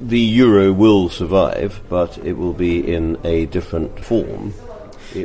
[0.00, 4.54] The euro will survive, but it will be in a different form.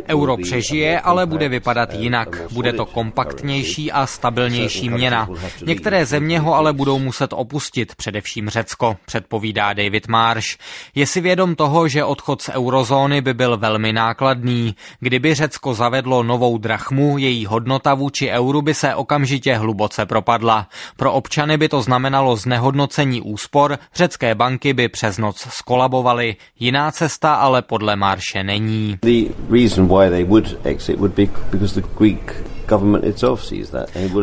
[0.08, 2.51] Euro přežije, ale bude vypadat jinak.
[2.51, 5.29] Bude to kompaktnější a stabilnější měna.
[5.65, 10.48] Některé země ho ale budou muset opustit, především Řecko, předpovídá David Marsh.
[10.95, 14.75] Je si vědom toho, že odchod z eurozóny by byl velmi nákladný.
[15.00, 20.67] Kdyby Řecko zavedlo novou drachmu, její hodnota vůči euru by se okamžitě hluboce propadla.
[20.97, 26.36] Pro občany by to znamenalo znehodnocení úspor, řecké banky by přes noc skolabovaly.
[26.59, 29.00] Jiná cesta ale podle Marše není.
[29.02, 29.33] The
[29.75, 32.31] reason why they would exit would be because the Greek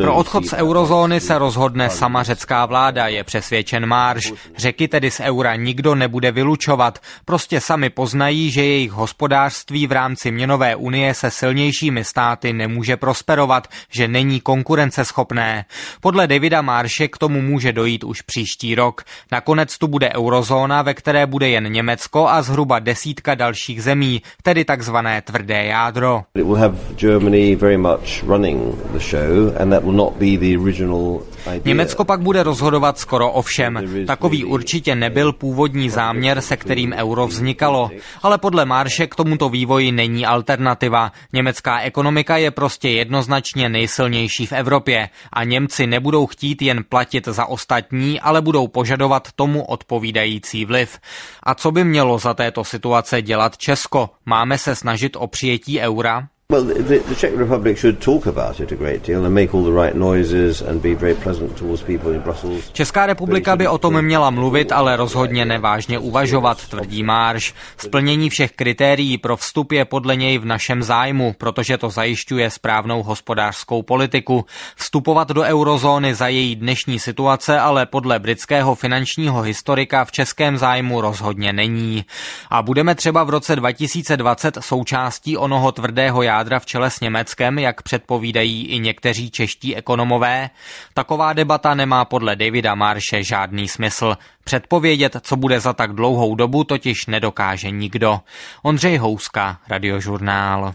[0.02, 4.32] pro odchod z eurozóny se rozhodne sama řecká vláda, je přesvědčen Marš.
[4.56, 6.98] Řeky tedy z eura nikdo nebude vylučovat.
[7.24, 13.68] Prostě sami poznají, že jejich hospodářství v rámci měnové unie se silnějšími státy nemůže prosperovat,
[13.90, 15.64] že není konkurenceschopné.
[16.00, 19.02] Podle Davida Marše k tomu může dojít už příští rok.
[19.32, 24.64] Nakonec tu bude eurozóna, ve které bude jen Německo a zhruba desítka dalších zemí, tedy
[24.64, 26.22] takzvané tvrdé jádro.
[26.34, 30.56] It will have Germany very much running the show and that will not be the
[30.56, 31.20] original
[31.64, 33.78] Německo pak bude rozhodovat skoro o všem.
[34.06, 37.90] Takový určitě nebyl původní záměr, se kterým euro vznikalo.
[38.22, 41.12] Ale podle Marše k tomuto vývoji není alternativa.
[41.32, 47.46] Německá ekonomika je prostě jednoznačně nejsilnější v Evropě a Němci nebudou chtít jen platit za
[47.46, 50.98] ostatní, ale budou požadovat tomu odpovídající vliv.
[51.42, 54.10] A co by mělo za této situace dělat Česko?
[54.26, 56.28] Máme se snažit o přijetí eura?
[56.52, 59.64] Well, the, the Czech Republic should talk about it a great deal and make all
[59.64, 62.70] the right noises and be very pleasant towards people in Brussels.
[62.72, 67.54] Česká republika by o tom měla mluvit, ale rozhodně nevážně uvažovat, tvrdí Marš.
[67.76, 73.02] Splnění všech kritérií pro vstup je podle něj v našem zájmu, protože to zajišťuje správnou
[73.02, 74.44] hospodářskou politiku.
[74.76, 81.00] Vstupovat do eurozóny za její dnešní situace ale podle britského finančního historika v českém zájmu
[81.00, 82.04] rozhodně není.
[82.50, 87.58] A budeme třeba v roce 2020 součástí onoho tvrdého jádra jádra v čele s Německem,
[87.58, 90.50] jak předpovídají i někteří čeští ekonomové,
[90.94, 94.16] taková debata nemá podle Davida Marše žádný smysl.
[94.44, 98.20] Předpovědět, co bude za tak dlouhou dobu, totiž nedokáže nikdo.
[98.62, 100.70] Ondřej Houska, Radiožurnál.